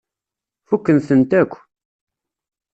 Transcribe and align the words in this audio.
Fukken-tent 0.67 1.31
akk. 1.41 1.53